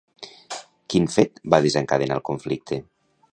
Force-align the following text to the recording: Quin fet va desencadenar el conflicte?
Quin 0.93 1.05
fet 1.17 1.37
va 1.55 1.61
desencadenar 1.67 2.19
el 2.21 2.25
conflicte? 2.31 2.81